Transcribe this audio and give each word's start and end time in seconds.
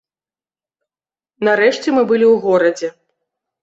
Нарэшце 1.51 1.87
мы 1.99 2.07
былі 2.09 2.25
ў 2.33 2.35
горадзе. 2.51 2.87